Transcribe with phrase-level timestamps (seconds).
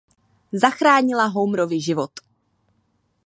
[0.63, 2.11] Zachránila Homerovi život.